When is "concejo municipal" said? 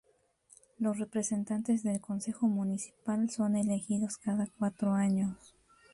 2.01-3.29